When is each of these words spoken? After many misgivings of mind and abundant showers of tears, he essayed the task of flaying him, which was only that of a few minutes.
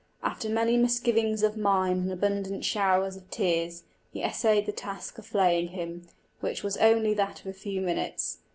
After 0.23 0.49
many 0.49 0.77
misgivings 0.77 1.43
of 1.43 1.55
mind 1.55 1.99
and 2.01 2.11
abundant 2.11 2.65
showers 2.65 3.15
of 3.15 3.29
tears, 3.29 3.83
he 4.11 4.23
essayed 4.23 4.65
the 4.65 4.71
task 4.71 5.19
of 5.19 5.27
flaying 5.27 5.67
him, 5.67 6.07
which 6.39 6.63
was 6.63 6.75
only 6.77 7.13
that 7.13 7.39
of 7.41 7.45
a 7.45 7.53
few 7.53 7.81
minutes. 7.81 8.39